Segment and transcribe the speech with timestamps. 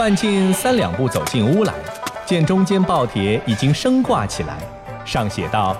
[0.00, 1.74] 范进三两步走进屋来，
[2.24, 4.56] 见中间报帖已经升挂起来，
[5.04, 5.76] 上写道：“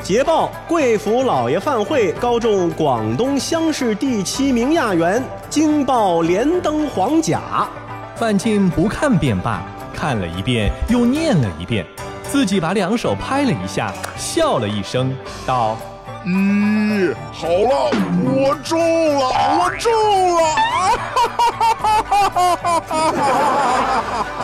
[0.00, 7.68] 捷报，贵府老爷范会高中广东乡试第七名亚员，惊报连登黄甲。”
[8.14, 9.60] 范进不看便罢，
[9.92, 11.84] 看了一遍又念了一遍，
[12.22, 15.12] 自己把两手拍了一下，笑了一声，
[15.44, 15.76] 道
[16.24, 17.90] ：“咦，好了，
[18.24, 19.26] 我中了，
[19.58, 19.92] 我中
[20.36, 20.44] 了！”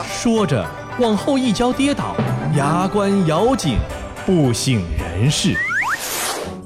[0.04, 0.64] 说着，
[0.98, 2.14] 往后一跤跌倒，
[2.54, 3.76] 牙关咬紧，
[4.26, 5.56] 不省人事。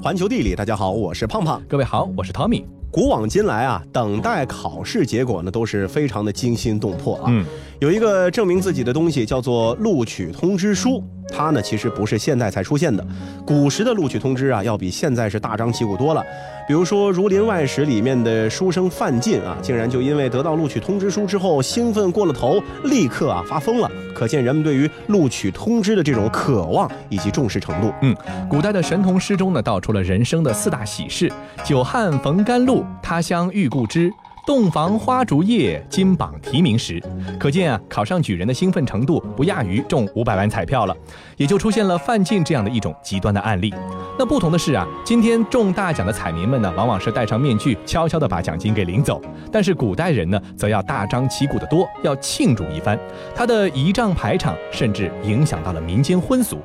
[0.02, 1.62] 环球地理，大家好，我是胖胖。
[1.68, 2.64] 各位好，我是 Tommy。
[2.90, 7.24] 古往今来啊，等待考试结果呢，都是非常的惊心动魄啊。
[7.28, 7.44] 嗯，
[7.80, 11.02] 有一个证明自己的东西叫做录取通知书，
[11.34, 13.04] 它呢其实不是现在才出现的，
[13.44, 16.22] 古时的录取通知啊，要比现在是大张旗鼓多了。
[16.66, 23.90] 比如说《儒林外史》里面的书生范进啊，竟然就因为得到录取通知书之后兴奋过了头，立刻啊发疯了。
[24.14, 27.92] 可见人们对于录取通知的这种渴望以及重视程度。
[28.00, 28.16] 嗯，
[28.48, 31.30] 古代的神童诗中呢，道出了人生的四大喜事：
[31.64, 34.10] 久旱逢甘露，他乡遇故知。
[34.46, 37.02] 洞房花烛夜，金榜题名时，
[37.40, 40.94] 可见啊，考上举人的兴奋程度不亚于中五百万彩票了，
[41.38, 43.72] 也就出现了范进这样的一种极端的案例。
[44.18, 49.18] 那不同的是啊，今天中大奖的彩民们呢，往往是戴上面具，悄悄地把奖金给领走；
[49.50, 52.98] 但是古代人呢，则要大张旗鼓的多，要庆祝一番。
[53.34, 56.58] 他的仪仗排场，甚至影响到了民间婚俗。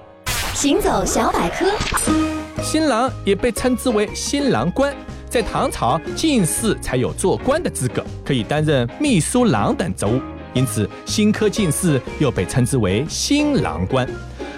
[0.54, 1.66] 行走小百科，
[2.62, 4.94] 新郎也被称之为新郎官。
[5.30, 10.20] 在唐朝，进士才有做官的资格，可以担任秘书郎等职务，
[10.56, 14.10] 因此新科进士又被称之为新郎官。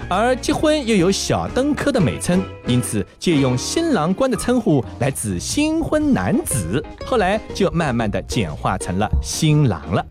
[0.08, 10.04] 而结婚又有小登科的美称，因此借用新郎官的称呼来指新婚男子，后来就慢慢的简化成了新郎了。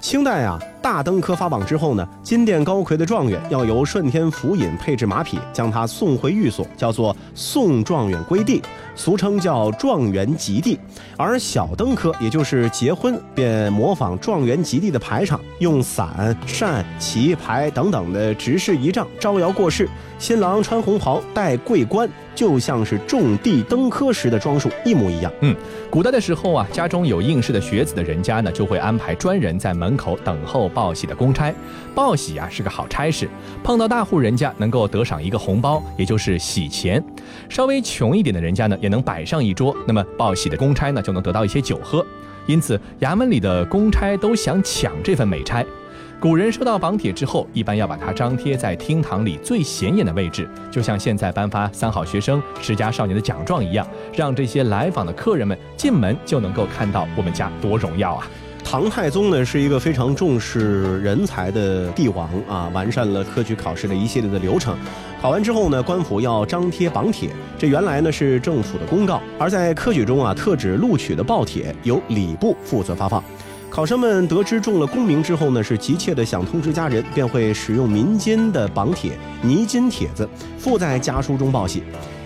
[0.00, 8.62] 清代啊，大登科发榜之后呢，金殿高魁的状元要由顺天府尹配置马匹，将他送回寓所，叫做送状元归地，
[8.94, 10.78] 俗称叫状元及第。
[11.16, 19.88] 而小登科，也就是结婚，便模仿状元及第的排场，用伞、扇、旗、牌等等的执事仪仗招摇过市。
[20.18, 25.32] 新郎穿红袍，戴桂冠，就像是种地登科时的装束一模一样。
[25.40, 25.56] 嗯，
[25.88, 31.52] 古代的时候啊，家中有应试的学子的人家呢，就会安排专人在门口等候报喜的公差。
[31.94, 33.28] 报喜啊是个好差事，
[33.62, 37.02] 碰到大户人家能够得赏一个红包，也就是喜钱；
[37.48, 42.04] 稍微穷一点的人家呢，也能摆上一桌，那么报喜的公差呢就能得到一些酒喝。
[42.46, 45.64] 因此，衙门里的公差都想抢这份美差。
[46.18, 58.26] 古人收到榜帖之后，一般要把它张贴在厅堂里最显眼的位置，就像现在颁发三好学生、十佳少年的奖状一样，让这些来访的客人们进门就能够看到我们家多荣耀啊！
[58.64, 64.76] 唐太宗呢是一个非常重视人才的帝王啊，完善了科举考试的一系列的流程。
[65.20, 73.22] 考完之后呢，官府要张贴榜帖，这原来呢是政府的公告，而在科举中啊，特指录取的报帖由礼部负责发放。
[73.68, 80.28] 考生们得知中了功名之后呢，是急切的想通知家人，便会使用民间的榜帖泥金帖子
[80.58, 81.82] 附在家书中报喜。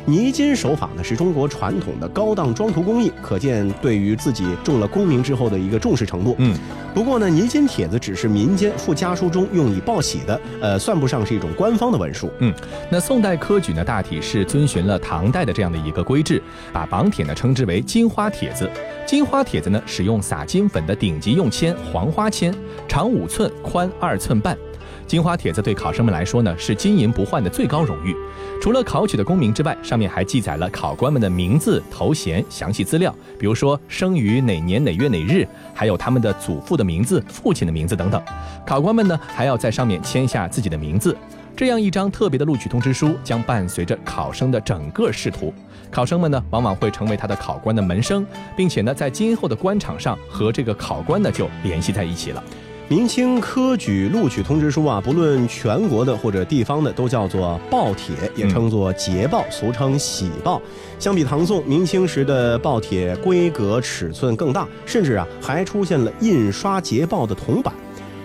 [0.06, 6.34] 泥金手法呢是中国传统的高档装涂工艺，可见对于自己中了功名之后的一个重视程度。
[6.38, 6.54] 嗯，
[6.94, 12.30] 不过呢，泥金帖子只是民间附家书中用以报喜的，呃，算不上是一种官方的文书。
[12.40, 12.52] 嗯，
[12.90, 18.68] 那宋代科举呢，大体是遵循了唐代的这样的一个规制，把榜帖呢称之为金花帖子。
[19.06, 22.54] 金花帖子呢，使用撒金粉的顶级用铅黄花铅，
[22.86, 24.56] 长五寸，宽二寸半。
[25.06, 28.14] 金花帖子对考生们来说呢，是金银不换的最高荣誉。
[28.60, 38.22] 除了考取的功名之外，上面还记载了考官们的名字、头衔、详细资料，比如说生于哪年哪月哪日，还有他们的祖父的名字、父亲的名字等等。
[38.66, 41.16] 考官们呢，还要在上面签下自己的名字。
[41.56, 45.54] 这样一张特别的录取通知书，将伴随着考生的整个仕途。
[45.90, 48.26] 考生们呢，往往会成为他的考官的门生，
[48.56, 52.42] 并且呢，在今后的官场上和这个考官呢就联系在一起了。
[52.86, 60.60] 明清科举录取通知书啊，不论全国的或者地方的，都叫做报帖，也称作捷报，俗称喜报。
[60.98, 67.72] 相比唐宋、明清时的报帖，规格尺寸更大，甚至啊还出现了印刷捷报的铜版。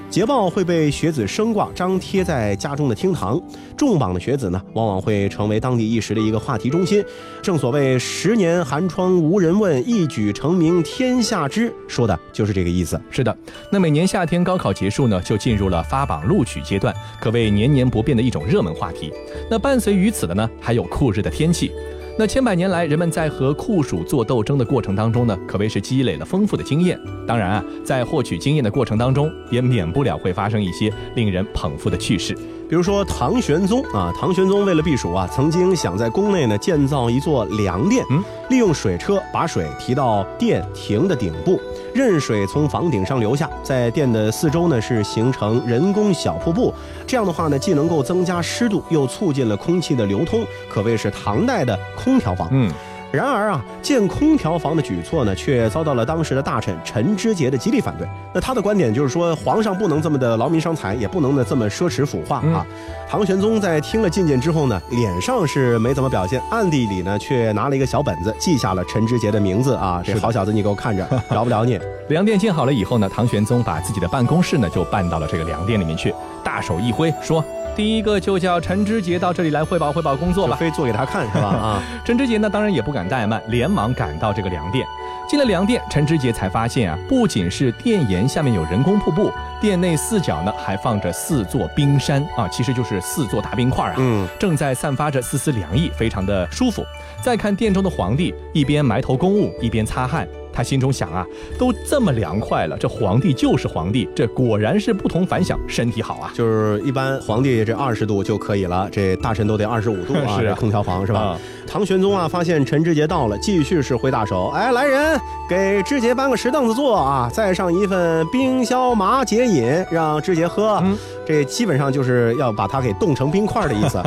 [0.10, 3.40] 捷报会被学子升挂张贴在家中的厅堂，
[3.78, 7.04] 重榜的学子呢，往往会成为当地一时的一个话题中心。
[7.44, 13.00] 正所谓“十年寒窗无人问，一举成名天下知”，说的就是这个意思。
[13.12, 13.38] 是的，
[13.72, 16.92] 那每年夏天高考结束呢，就进入了发榜录取阶段，
[17.22, 19.14] 可谓年年不变的一种热门话题。
[19.48, 21.72] 那伴随于此的呢，还有酷热的天气。
[22.20, 27.00] 那千百年来，人们在和酷暑做斗争的过程当中呢，可谓是积累了丰富的经验。
[27.26, 32.36] 当然啊，在获取经验的过程当中，也免不了会发生一些令人捧腹的趣事。
[32.68, 41.58] 比如说唐玄宗啊，唐玄宗为了避暑啊，曾经想在宫内呢建造一座凉殿，嗯，利用水车把水提到殿亭的顶部，
[42.00, 46.74] 任水从房顶上流下，在殿的四周呢是形成人工小瀑布。
[47.06, 52.48] 这样的话呢，既能够增加湿度，又促进了空气的流通，可谓是唐代的空调房。
[52.52, 52.72] 嗯。
[53.12, 58.08] 然而啊，建空调房的举措呢，却遭到了当时的大臣陈知节的极力反对。
[58.34, 62.64] 那他的观点就是说，皇上不能这么的劳民伤财，也不能呢这么奢侈腐化啊。
[63.10, 70.04] 唐玄宗在听了进谏之后呢，脸上是没怎么表现，暗地里呢却拿了一个小本子，记下了陈知节的名字啊。
[70.06, 71.80] 这好小子，你给我看着， 饶不了你。
[72.10, 76.14] 粮店建好了以后呢，唐玄宗把自己的办公室呢就搬到了这个粮店里面去，
[76.44, 77.44] 大手一挥说。
[77.80, 81.48] 第一个就叫陈知杰到这里来汇报汇报工作吧，非做给他看是吧？
[81.80, 84.86] 啊，陈知杰呢当然也不敢怠慢，连忙赶到这个粮店。
[85.30, 89.32] 进了粮店，陈知杰才发现啊，不仅是殿檐下面有人工瀑布，
[89.62, 96.86] 殿内四角呢还放着四座冰山啊，其实就是四座大冰块啊，嗯，正在散发着丝丝凉意，非常的舒服。
[97.22, 100.28] 再看殿中的皇帝，一边埋头公务，一边擦汗。
[100.60, 101.26] 他心中想啊，
[101.58, 106.34] 都这么凉快了，这皇帝就是皇帝，这果然是不同凡响，身体好啊。
[106.36, 111.40] 就是一般皇帝这二十度就可以了，这大臣都得二十五度啊， 是空调房是吧？
[111.70, 120.84] 唐玄宗啊，发现陈知节到了，继续是挥大手，哎，来人，给知节搬个石凳子坐啊，再上一份冰消麻解饮，让知节喝。
[121.28, 124.02] 这基本上就是要把他给冻成冰块的意思。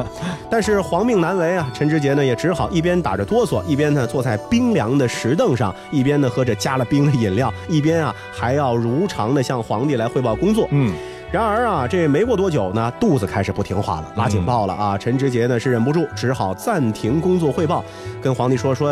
[0.50, 10.66] 但是皇命难违啊，陈知节呢也只好一边打着哆嗦，一边呢坐在冰凉的石凳上，一边呢喝着加了冰的饮料，一边啊还要如常的向皇帝来汇报工作。
[10.72, 10.92] 嗯。
[11.32, 14.98] 然而啊，这没过多久呢，肚子开始不听话了，拉警报了啊！
[14.98, 17.82] 陈知节呢是忍不住，只好暂停工作汇报，
[18.20, 18.90] 跟皇帝说说，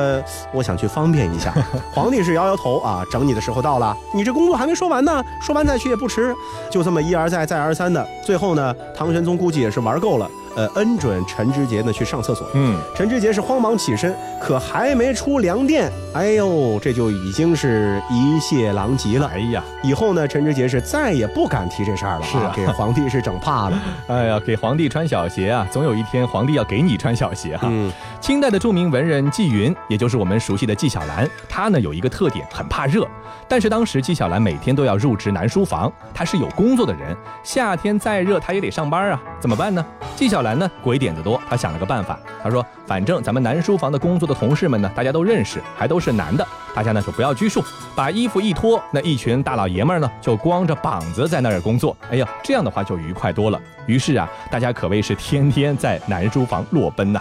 [0.50, 1.52] 我想去方便一下。
[1.92, 6.34] 皇帝是摇摇头啊，整你的时候到了，你这工作还没说完呢，说完再去也不迟。
[6.70, 10.26] 就这么一而再再而三的，最后呢，唐玄宗估计也是玩够了。
[10.56, 12.46] 呃，恩准陈知节呢去上厕所。
[12.54, 19.30] 嗯，陈知节是慌忙起身，可还没出粮店，哎呦，这就已经是一泻狼藉了。
[19.32, 22.22] 哎呀，以后呢，陈知节是再也不敢提这事儿了。
[22.24, 23.78] 是啊，给皇帝是整怕了。
[24.08, 27.68] 哎呀，给皇帝穿小鞋啊，总有一天皇帝要给你穿小鞋哈。
[27.70, 33.06] 嗯，清代的著名文人纪云，也就是我们熟悉的纪晓岚，他呢有一个特点，很怕热。
[33.46, 39.84] 但是当时纪晓岚每天都要入职南书房，他是有工作的人，夏天再热他也得上班啊，怎么办呢？
[40.16, 47.62] 纪晓岚呢鬼点子多，他想了个办法，他说：反正咱们南书房的工作的同事们呢，大家都认识，还都是男的，大家呢就不要拘束，
[47.94, 53.60] 把衣服一脱，那一群大老爷们呢就光着膀子在那儿工作，哎呀，这样的话就愉快多了。
[53.86, 57.20] 于是啊，大家可谓是天天在南书房裸奔呐。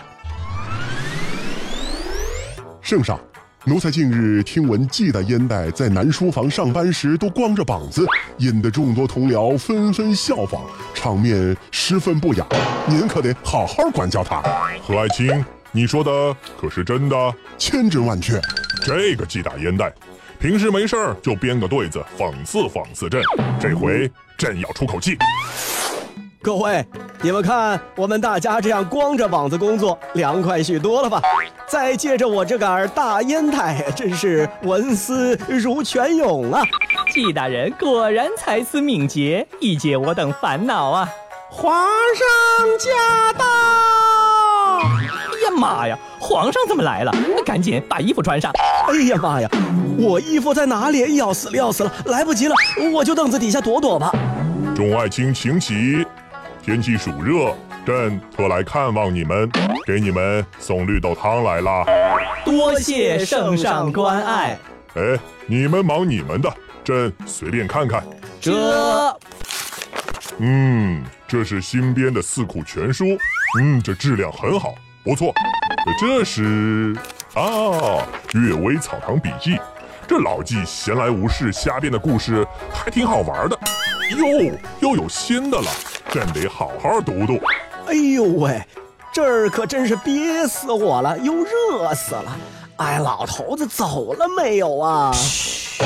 [2.81, 3.19] 圣上。
[3.65, 8.05] 奴才近日听闻纪大烟袋在南书房上班时都光着膀子，
[8.37, 10.61] 引得众多同僚纷纷效仿，
[10.93, 12.47] 场面十分不雅。
[12.87, 14.41] 您可得好好管教他。
[14.81, 17.35] 何爱卿，你说的可是真的？
[17.57, 18.39] 千真万确。
[18.81, 19.93] 这个纪大烟袋，
[20.39, 23.21] 平时没事儿就编个对子讽刺讽刺朕，
[23.59, 25.17] 这回朕要出口气。
[26.41, 26.85] 各位，
[27.21, 31.21] 你们看我们大家这样光着膀子工作，凉快许多了吧？
[31.67, 36.63] 再借着我这杆大烟袋，真是文思如泉涌啊！
[37.13, 41.09] 纪大人果然才思敏捷，一解我等烦恼啊！
[41.51, 41.75] 皇
[42.15, 42.25] 上
[42.79, 43.45] 驾到！
[44.79, 47.13] 哎呀妈呀，皇上怎么来了？
[47.45, 48.49] 赶紧把衣服穿上！
[48.87, 49.49] 哎呀妈呀，
[49.97, 51.17] 我衣服在哪里？
[51.17, 52.55] 要死了要死了，来不及了，
[52.93, 54.09] 我就凳子底下躲躲吧。
[54.73, 56.07] 众爱卿请起。
[56.61, 59.49] 天气暑热，朕特来看望你们，
[59.85, 61.85] 给你们送绿豆汤来啦。
[62.45, 64.57] 多谢圣上关爱。
[64.95, 68.03] 哎，你们忙你们的，朕随便看看。
[68.41, 69.17] 这，
[70.37, 73.05] 嗯，这是新编的《四库全书》，
[73.59, 75.33] 嗯，这质量很好，不错。
[75.99, 76.95] 这是
[77.33, 77.41] 啊，
[78.39, 79.55] 《阅微草堂笔记》，
[80.09, 83.55] 这老纪闲来无事瞎编的故事，还挺好玩的。
[84.17, 85.69] 哟，又有新的了。
[86.09, 87.39] 朕得好好读读。
[87.85, 88.59] 哎呦喂，
[89.13, 92.35] 这儿可真是憋死我了，又热死了。
[92.77, 95.11] 哎，老头子走了没有啊？
[95.13, 95.83] 嘘，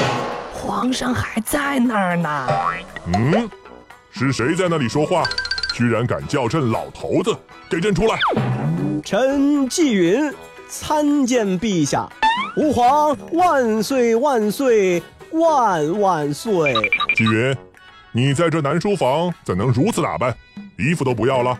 [0.54, 2.48] 皇上还在那儿呢。
[3.08, 3.50] 嗯，
[4.12, 5.26] 是谁在那里说话？
[5.74, 7.36] 居然敢叫朕老头子！
[7.70, 8.18] 给朕出来！
[9.04, 10.34] 臣纪云
[10.70, 12.08] 参见陛下。
[12.58, 16.74] 吾皇万岁万岁万万岁！
[17.16, 17.56] 纪云。
[18.12, 20.36] 你在这南书房怎能如此打扮？
[20.78, 21.58] 衣服都不要了？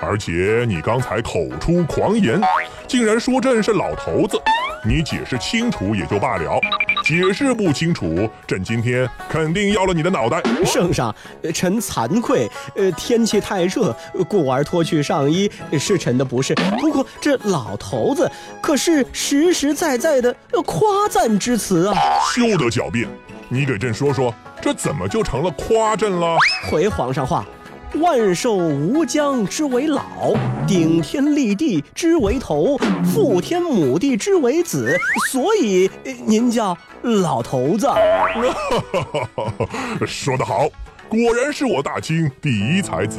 [0.00, 2.40] 而且你刚才口出狂言，
[2.86, 4.40] 竟然说朕是老头子，
[4.84, 6.60] 你解释清楚也就罢了，
[7.04, 10.40] 解释不清楚，朕今天肯定要了你的脑袋。
[10.64, 13.94] 圣上，呃臣惭愧，呃，天气太热，
[14.28, 16.54] 故而脱去上衣，是臣的不是。
[16.78, 18.30] 不过这老头子
[18.60, 21.94] 可是实实在在的呃夸赞之词啊！
[22.34, 23.08] 休得狡辩，
[23.48, 26.36] 你给朕说说，这怎么就成了夸朕了？
[26.70, 27.44] 回皇上话。
[27.94, 30.02] 万寿无疆之为老，
[30.66, 34.98] 顶天立地之为头，父天母地之为子，
[35.30, 37.88] 所以呃您叫老头子。
[40.06, 40.68] 说得好，
[41.08, 43.18] 果然是我大清第一才子。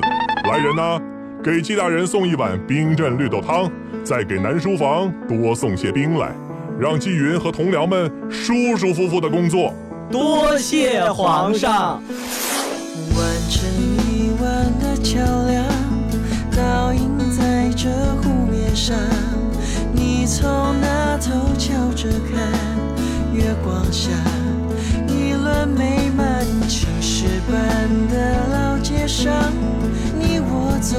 [0.50, 1.02] 来人呐，
[1.44, 3.70] 给纪大人送一碗冰镇绿豆汤，
[4.04, 6.32] 再给南书房多送些冰来，
[6.80, 9.74] 让纪云和同僚们舒舒服服的工作。
[10.12, 12.02] 多谢皇上。
[17.40, 18.96] 在这湖面上。
[19.94, 22.38] 你从那头瞧着看，
[23.34, 24.12] 月光下，
[25.08, 29.32] 一轮美满青石板的老街上，
[30.20, 30.98] 你我走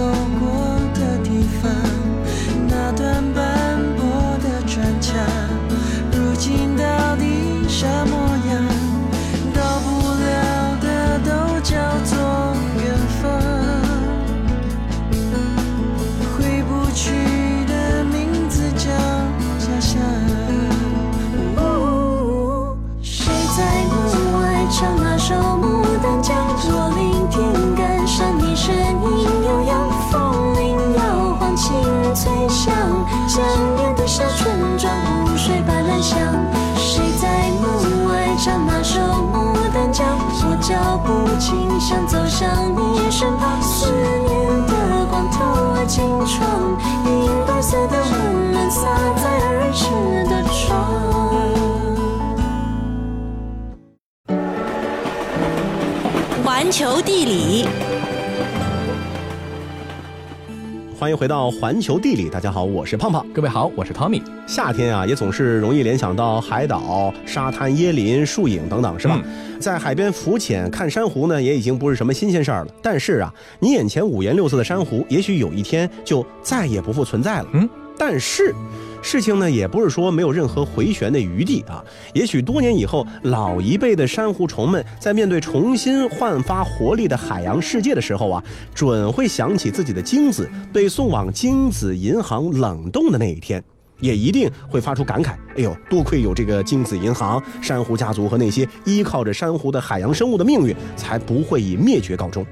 [61.01, 63.27] 欢迎回到环球地理，大家好，我是胖胖。
[63.33, 64.23] 各位好，我是 Tommy。
[64.47, 69.19] 夏天啊，也总是容易联想到海岛、沙滩、椰林、树影等等，是吧？
[69.59, 72.75] 在海边浮潜、看珊瑚呢，也已经不是什么新鲜事儿了。
[72.83, 77.49] 但是啊，你眼前五颜六色的珊瑚，也许有一天就再也不复存在了。
[77.55, 77.67] 嗯，
[77.97, 78.55] 但是。
[79.03, 81.85] 事情呢，也不是说没有任何回旋的余地啊。
[82.15, 93.63] 也许多年以后，老一辈的珊瑚虫们在面对重新焕发活力的海洋世界的时候啊，准会想起自己的精子被送往精子银行冷冻的那一天。
[94.01, 102.47] 也一定会发出感慨：哎呦，多亏有这个精子银行、珊瑚家族和那些依靠着珊瑚的海洋生物的命运，才不会以灭绝告终。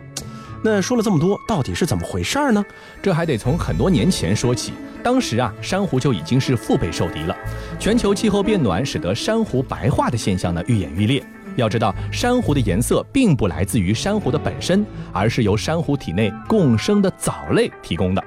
[0.63, 2.63] 那说了这么多，到底是怎么回事儿呢？
[3.01, 4.75] 这还得从很多年前说起。
[5.03, 7.37] 当时啊，珊瑚就已经是腹背受敌了。
[7.79, 11.23] 全球气候变暖使得珊瑚白化的现象呢愈演愈烈。
[11.57, 18.23] 要知道，珊瑚的颜色并不来自于珊瑚的本身，而是由珊瑚体内共生的藻类提供的。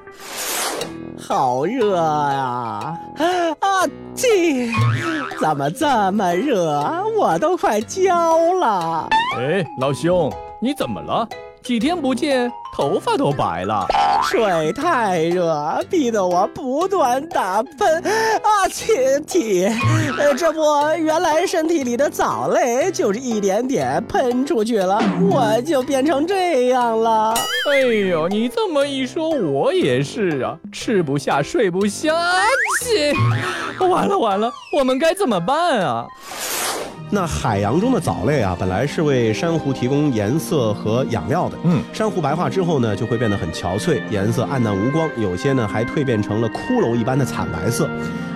[1.17, 2.01] 好热呀！
[2.01, 2.95] 啊，
[3.59, 3.67] 啊
[4.13, 4.67] 这
[5.39, 6.83] 怎么这么热？
[7.17, 9.07] 我都快焦了。
[9.37, 10.29] 哎，老兄，
[10.61, 11.25] 你怎么了？
[11.61, 13.85] 几天不见，头发都白了。
[14.23, 18.03] 水太热，逼得我不断打喷
[18.43, 18.67] 啊！
[18.71, 19.65] 切体，
[20.17, 20.61] 呃，这不，
[20.97, 27.33] 原来身体里的藻类就是一点点喷出去了，我就变成这样了。
[27.69, 32.13] 哎呦，你这么一说，我也是啊，吃不下，睡不下，
[32.81, 33.13] 切！
[33.85, 36.05] 完了完了，我们该怎么办啊？
[37.13, 41.57] 那海洋中的藻类啊，本来是为珊瑚提供颜色和养料的。
[41.65, 47.89] 嗯，珊瑚白化之后呢，就会变得很憔悴，颜色暗淡无光，有些呢还蜕变成了骷髅一般的惨白色。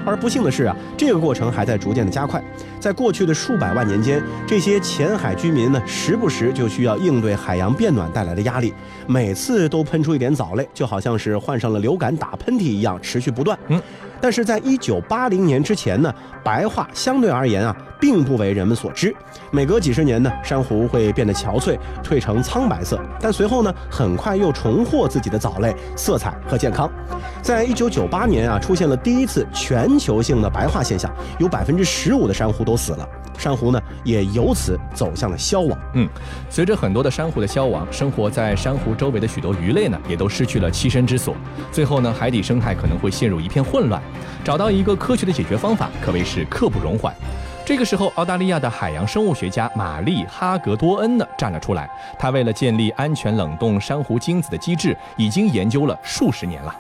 [0.06, 2.44] 而不幸的是啊，这个过程还在逐渐的加快。
[2.78, 8.74] 在过去的数百万年间，这些浅海居民呢，时不时就需要应对海洋变暖带来的压力，
[9.08, 13.58] 每次都喷出一点藻类，就好像是患上了流感打喷嚏一样，持续不断。
[13.70, 13.82] 嗯。
[14.26, 16.12] 但是在一九八零年之前呢，
[16.44, 19.16] 白化相对而言啊，并不为人们所知。
[19.52, 26.90] 每隔几十年呢，珊瑚会变得憔悴，褪成苍白色，但随后呢，很快又重获自己的藻类、色彩和健康。
[27.44, 35.80] 在一九九八年啊，出现了第一次全球性的白化现象，有百分之十五的珊瑚都死了，珊瑚呢也由此走向了消亡。
[35.94, 36.08] 嗯，
[36.50, 41.36] 随着很多的珊瑚的消亡，生活在珊瑚周围的许多鱼类呢，也都失去了栖身之所。
[41.72, 44.02] 最后呢，海底生态可能会陷入一片混乱。
[44.44, 47.14] 找到一个科学的解决方法，可谓是刻不容缓。
[47.66, 51.90] 这个时候，澳大利亚的海洋生物学家玛丽·哈格多恩呢站了出来，
[52.20, 56.76] 他为了建立安全冷冻珊瑚精子的机制，已经研究了数十年了。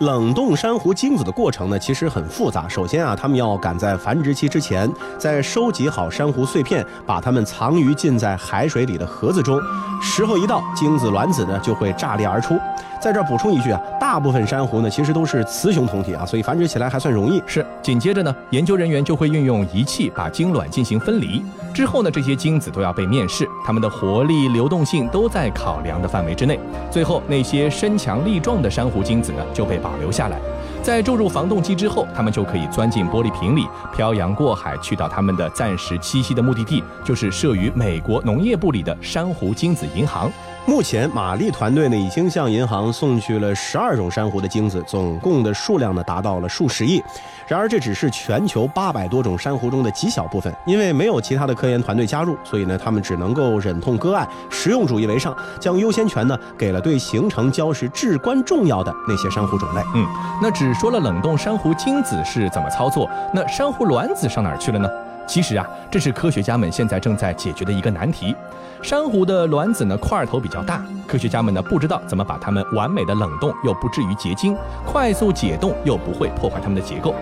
[0.00, 2.68] 冷冻珊瑚精子的过程呢，其实很复杂。
[2.68, 9.58] 首先啊，他们要赶在繁殖期之前，在收集好珊瑚碎片，把它们藏于浸在海水里的盒子中。
[10.02, 12.58] 时候一到，精子卵子呢就会炸裂而出。
[13.06, 17.40] 在这儿补充一句啊，大部分珊瑚呢其实都是雌雄同体啊，所以繁殖起来还算容易。
[17.46, 21.40] 是，紧接着呢，研究人员就会运用仪器把精卵进行分离。
[21.72, 26.58] 之后呢，这些精子都要被面试，它们的活力、流动性都在考量的范围之内。
[26.90, 30.40] 最后，那些身强力壮的珊瑚精子呢就被保留下来。
[30.82, 40.28] 在注入防冻剂之后，它们就可以钻进玻璃瓶里，漂洋过海去到它们的暂时栖息的目的地，就是设于美国农业部里的珊瑚精子银行。
[40.68, 47.00] 目前，玛丽团队呢已经向银行送去了十二种珊瑚的精子，总共的数量呢达到了数十亿。
[47.46, 59.80] 然而，这只是全球八百多种珊瑚中的极小部分，因为没有其他的科研团队加入，所以呢，他们只能够忍痛割爱，实用主义为上，将优先权呢给了对形成礁石至关重要的那些珊瑚种类。
[59.94, 60.04] 嗯，
[60.42, 64.88] 那只说了冷冻珊瑚精子是怎么操作，那珊瑚卵子上哪儿去了呢？
[65.26, 68.34] 其实啊，这是科学家们现在正在解决的一个难题。
[68.82, 77.14] 珊瑚的卵子呢块头比较大，科学家们呢不知道怎么把它们完美的冷冻又不至于结晶，快速解冻又不会破坏它们的结构。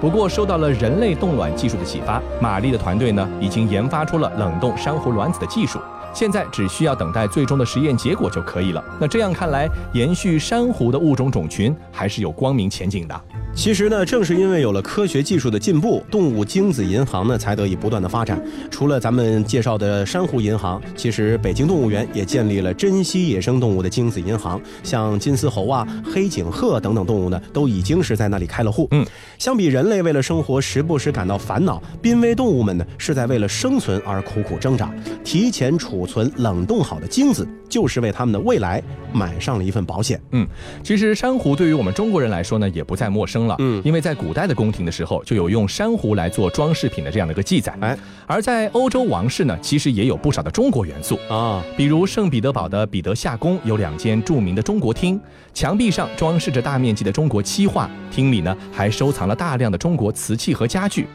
[0.00, 5.78] 不过受到了人类冻卵技术的启发，玛丽的团队呢已经研发出了冷冻珊瑚卵子的技术，
[6.12, 8.84] 现在只需要等待最终的实验结果就可以了。
[9.00, 13.20] 那这样看来，延续珊瑚的物种种群还是有光明前景的。
[13.54, 18.42] 其实呢，正是因为有了科学技术的进步，动物精子银行呢才得以不断的发展。
[18.70, 28.88] 除了咱们介绍的珊瑚银行，其实北京动物园也建立了珍稀野生动物的精子银行，像金丝猴啊、黑颈鹤等等动物呢，都已经是在那里开了户。
[28.92, 29.04] 嗯，
[29.38, 34.90] 相比人类为了生活时不时感到烦恼，濒危动物们呢是在为了生存而苦苦挣扎。
[35.22, 38.82] 提前储存冷冻好的精子，就是为他们的未来
[39.12, 40.20] 买上了一份保险。
[40.32, 40.44] 嗯，
[40.82, 43.54] 其实珊瑚对于我们中国人来说呢，也不再陌生了。
[43.60, 47.72] 嗯，因为在古代的宫廷的时候，就有用珊瑚来做装饰品的这样的一个记载。
[47.80, 55.20] 哎，而在欧洲王室呢，其实也有不少的中国元素啊，比如圣彼得堡的彼得夏宫有两间著名的中国厅，
[55.54, 61.06] 墙壁上装饰着大面积的中国漆画，厅里呢还收藏了大量的中国瓷器和家具。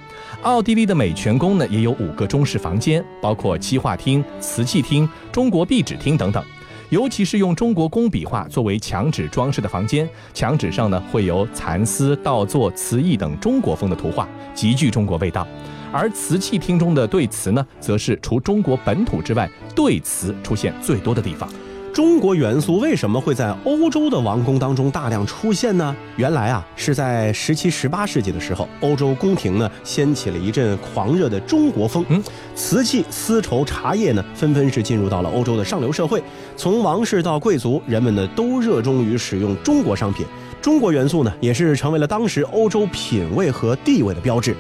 [0.43, 6.43] 奥地利的美泉宫呢也有五个中式房间，包括漆画厅、瓷器厅、中国壁纸厅等等。
[6.89, 15.45] 尤其是用中国工笔画作为墙纸装饰的房间，墙纸上呢会有蚕丝、稻作、瓷艺等中国风的图画，极具中国味道。
[15.91, 21.50] 而瓷器厅中的对瓷呢，则是除中国本土之外，对瓷出现最多的地方。
[21.98, 25.96] 中国元素为什么会在欧洲的王宫当中大量出现呢？
[26.16, 32.06] 原来啊，是在十七、十八世纪的时候，欧洲宫廷呢掀起了一阵狂热的中国风。
[32.10, 36.22] 嗯，瓷器、丝绸、茶叶呢，纷纷是进入到了欧洲的上流社会。
[36.56, 40.24] 从王室到贵族，人们呢都热衷于使用中国商品。
[40.62, 44.56] 中国元素呢，也是成为了当时欧洲品味和地位的标志。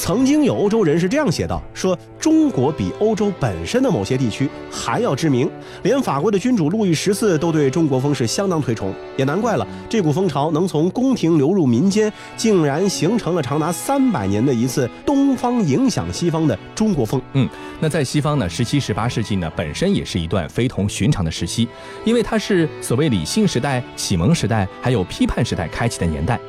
[0.00, 5.48] 曾经有欧洲人是这样写道：说中国比欧洲本身的某些地区还要知名，
[5.82, 17.20] 连法国的君主路易十四都对中国风是相当推崇，也难怪了，这股风潮能从宫廷流入民间，竟然形成了长达三百年的一次东方影响西方的中国风。
[17.34, 17.46] 嗯，
[17.78, 21.68] 那在西方呢，十七、十八世纪呢，本身也是一段非同寻常的时期，
[22.06, 26.40] 因为它是所谓理性时代、启蒙时代还有批判时代开启的年代。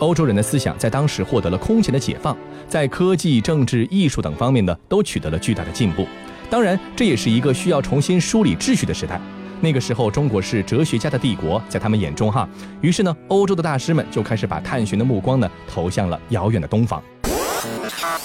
[0.00, 2.36] 欧洲人的思想在当时获得了空前的解放，
[2.68, 6.06] 在科技、政治、艺术等方面呢，都取得了巨大的进步。
[6.50, 9.20] 当然，这也是一个需要重新梳理秩序的时代。
[9.60, 12.46] 那个时候，中国是哲学家的帝国，在他们眼中，哈，
[12.80, 17.02] 于是呢，欧洲的大师们就开始把探寻的目光呢，投向了遥远的东方。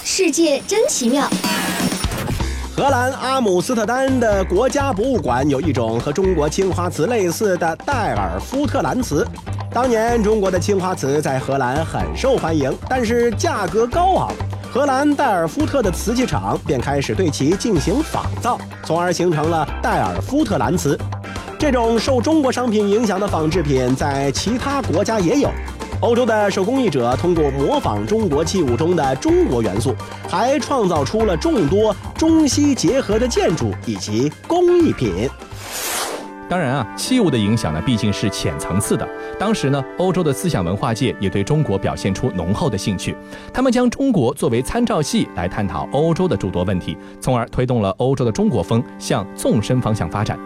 [0.04, 1.28] 世界真奇妙。
[2.76, 9.26] 荷兰阿姆斯特丹的国家博物馆有一种和中国青花瓷类似的戴尔夫特蓝瓷。
[9.72, 14.32] 当年中国的青花瓷在荷兰很受欢迎，但是价格高昂。
[14.72, 20.98] 荷兰戴尔夫特的瓷器厂便开始对其进行仿造，从而形成了戴尔夫特蓝瓷。
[21.56, 25.48] 这种受中国商品影响的仿制品在其他国家也有。
[26.00, 29.94] 欧洲的手工艺者通过模仿中国器物中的中国元素，
[30.28, 35.30] 还创造出了众多中西结合的建筑以及工艺品。
[36.50, 39.08] 当然啊，器物的影响呢毕竟是浅层次的。
[39.38, 43.16] 当时呢，欧洲的思想文化界也对中国表现出浓厚的兴趣，
[43.54, 50.36] 他们将中国作为参照系来探讨欧洲的诸多问题，从而推动了欧洲的中国风向纵深方向发展。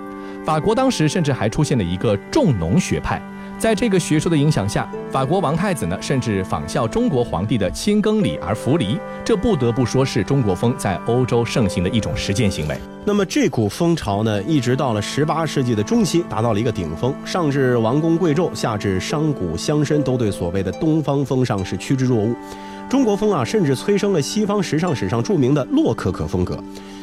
[0.44, 3.18] 法国当时甚至还出现了一个重农学派。
[3.64, 12.78] 在这个学说的影响下，法国王太子呢，甚至仿效中国皇帝的亲耕礼而服离，这不得不说是中国风在欧洲盛行的一种实践行为。
[13.06, 17.14] 那么这股风潮呢，一直到了十八世纪的中期，达到了一个顶峰。
[17.24, 22.33] 上至王公贵胄，下至商贾乡绅，都对所谓的东方风尚是趋之若鹜。
[22.94, 26.56] 中国风啊，甚至催生了西方时尚史上著名的洛可可风格。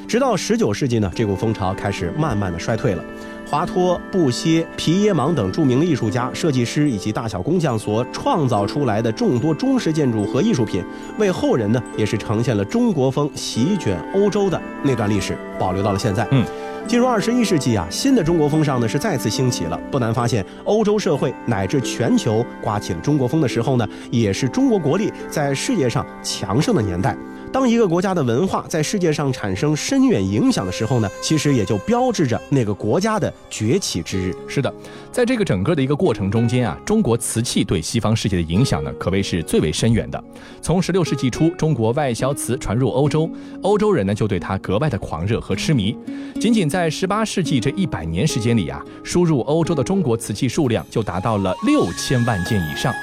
[0.07, 3.03] 直到十九世纪呢，这股风潮开始慢慢的衰退了。
[3.45, 10.81] 华托、布歇、皮耶芒等著名的艺术家、设计师以及大小工匠所创造出来的众多中式建筑和艺术品，
[11.17, 16.25] 为后人呢也是呈现了中国风席卷欧洲的那段历史，保留到了现在。
[16.31, 16.45] 嗯。
[16.87, 19.79] 进入二十一世纪啊，新的中国风尚呢是再次兴起了。
[19.89, 27.15] 不难发现，欧洲社会乃至全球刮起了中国风的时候呢，也是中国国力在世界上强盛的年代。
[27.53, 34.33] 当一个国家的文化在世界上产生深远影响的时候呢，其实也就标志着那个国家的崛起之日。
[34.47, 34.73] 是的，
[35.11, 40.21] 在这个整个的一个过程中间啊，中国瓷器对西方世界的影响呢，可谓是最为深远的。
[40.61, 43.29] 从十六世纪初，中国外销瓷传入欧洲，
[43.63, 45.93] 欧洲人呢就对它格外的狂热和痴迷。
[46.39, 52.93] 仅仅在十八世纪这一百年时间里啊，输入欧洲的中国瓷器数量就达到了六千万件以上。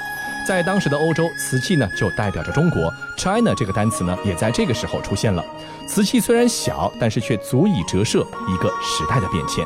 [0.47, 5.45] 在当时的欧洲，瓷器呢就代表着中国，China 这个单词呢也在这个时候出现了。
[5.87, 9.63] 瓷器虽然小，但是却足以折射一个时代的变迁。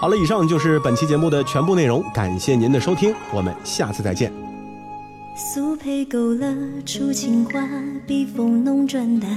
[0.00, 4.32] 好了，以上就是本期节目的全部内容，感谢您的收听，我们下次再见。
[5.34, 7.66] 素胚勾勒出情花，
[8.06, 9.28] 笔锋浓转淡，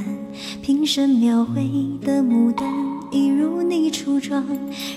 [0.62, 1.63] 平生描绘
[2.01, 2.85] 的牡丹。
[3.15, 4.45] 一如你初妆，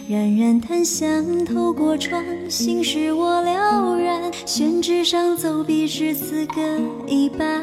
[0.09, 4.21] 冉冉檀香透过窗，心事我了然。
[4.45, 6.61] 宣纸上走笔至此各
[7.07, 7.63] 一半，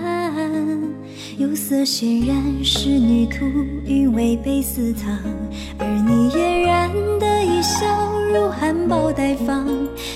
[1.37, 3.43] 釉色渲染仕女图，
[3.85, 5.13] 韵味被私藏。
[5.77, 6.89] 而你嫣然
[7.19, 7.85] 的一笑，
[8.33, 9.67] 如含苞待放。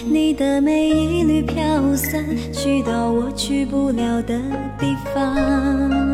[0.06, 2.24] 你的美一缕飘散，
[2.54, 4.40] 去到我去不了的
[4.80, 6.09] 地方。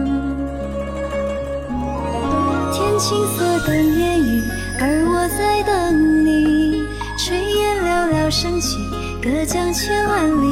[2.97, 4.41] 青色等烟雨，
[4.79, 6.83] 而我在等你。
[7.17, 8.77] 炊烟袅袅升起，
[9.21, 10.45] 隔江千万里。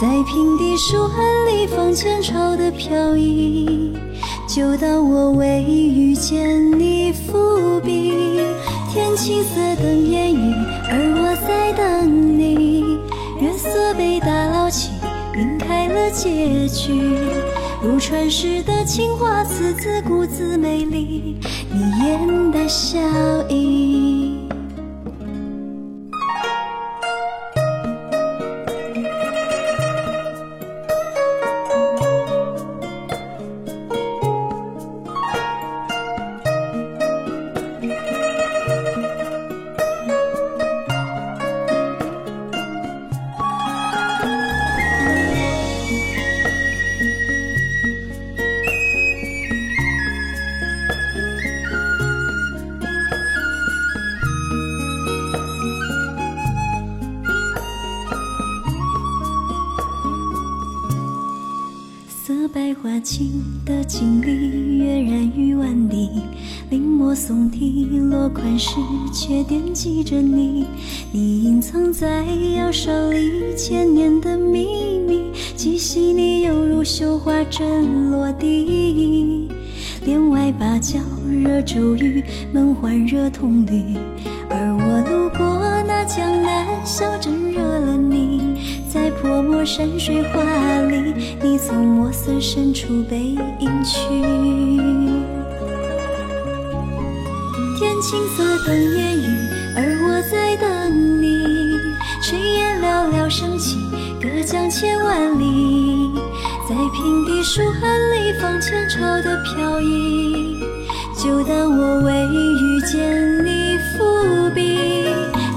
[0.00, 3.92] 在平地书案里放前朝的飘逸，
[4.46, 8.40] 就当我未遇见你伏笔。
[8.92, 10.54] 天青色等烟雨，
[10.88, 12.98] 而我在等你。
[13.40, 14.90] 月色被打捞起，
[15.34, 17.18] 晕开了结局。
[17.80, 21.38] 如传世的青花瓷，自顾自美丽，
[21.70, 22.98] 你眼带笑
[23.48, 23.67] 意。
[62.80, 66.10] 花情的经历，跃然于万里。
[66.70, 68.76] 临摹宋体，落款时
[69.12, 70.64] 却惦记着你。
[71.10, 72.24] 你隐藏在
[72.56, 75.22] 窑烧里千年的秘密，
[75.56, 79.48] 既细腻犹如绣花针落地。
[80.04, 83.96] 帘外芭蕉惹骤雨，门环惹铜绿。
[84.50, 87.37] 而我路过那江南小镇，
[89.20, 90.42] 泼墨山水画
[90.82, 93.18] 里，你从墨色深处背
[93.58, 94.00] 影去。
[97.78, 99.26] 天青色等烟雨，
[99.76, 101.26] 而我在等你。
[102.22, 103.76] 炊烟袅袅升起，
[104.20, 106.10] 隔江千万里。
[106.68, 110.60] 在平地书案里放前朝的飘逸，
[111.16, 114.78] 就当我未遇见你伏笔。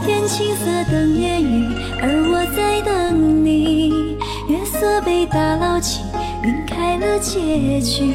[0.06, 1.68] 天青色等烟雨，
[2.02, 4.18] 而我在等你。
[4.48, 6.02] 月色被打捞起，
[6.44, 8.14] 晕开了结局。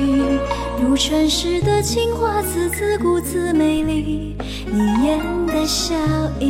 [0.83, 5.95] 如传世的青花瓷，自顾自美丽，你眼带笑
[6.39, 6.47] 意。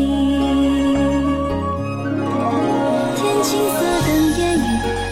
[3.14, 4.60] 天青色等烟雨，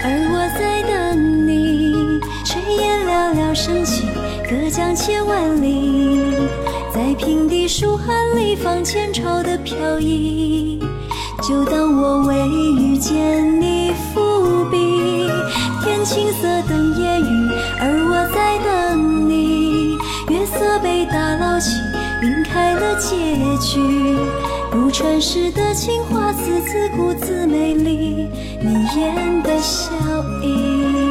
[0.03, 2.19] 而我在等你。
[2.45, 4.03] 炊烟袅袅升起，
[4.49, 6.35] 隔江千万里。
[6.93, 10.81] 在平地书案里放前朝的飘逸，
[11.47, 15.29] 就当我为遇见你伏笔。
[15.83, 19.95] 天青色等烟雨，而我在等你。
[20.31, 21.77] 月色被打捞起，
[22.23, 23.15] 晕开了结
[23.59, 23.79] 局。
[24.73, 28.27] 如传世的青花瓷，自顾自美丽，
[28.63, 29.93] 你眼的笑
[30.43, 31.04] 意。